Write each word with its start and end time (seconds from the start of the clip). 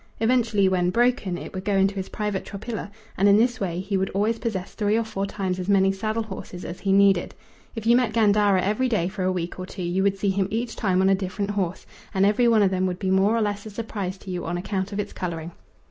Eventually, 0.19 0.67
when 0.67 0.89
broken, 0.89 1.37
it 1.37 1.53
would 1.53 1.63
go 1.63 1.77
into 1.77 1.93
his 1.93 2.09
private 2.09 2.43
tropilla, 2.43 2.89
and 3.15 3.29
in 3.29 3.37
this 3.37 3.59
way 3.59 3.79
he 3.79 3.97
would 3.97 4.09
always 4.15 4.39
possess 4.39 4.73
three 4.73 4.97
or 4.97 5.03
four 5.03 5.27
times 5.27 5.59
as 5.59 5.69
many 5.69 5.91
saddle 5.91 6.23
horses 6.23 6.65
as 6.65 6.79
he 6.79 6.91
needed. 6.91 7.35
If 7.75 7.85
you 7.85 7.95
met 7.95 8.11
Gandara 8.11 8.63
every 8.63 8.89
day 8.89 9.07
for 9.09 9.21
a 9.21 9.31
week 9.31 9.59
or 9.59 9.67
two 9.67 9.83
you 9.83 10.01
would 10.01 10.17
see 10.17 10.31
him 10.31 10.47
each 10.49 10.75
time 10.75 11.03
on 11.03 11.09
a 11.09 11.13
different 11.13 11.51
horse, 11.51 11.85
and 12.15 12.25
every 12.25 12.47
one 12.47 12.63
of 12.63 12.71
them 12.71 12.87
would 12.87 12.97
be 12.97 13.11
more 13.11 13.35
or 13.35 13.41
less 13.41 13.67
a 13.67 13.69
surprise 13.69 14.17
to 14.17 14.31
you 14.31 14.43
on 14.43 14.57
account 14.57 14.91
of 14.91 14.99
its 14.99 15.13
colouring. 15.13 15.51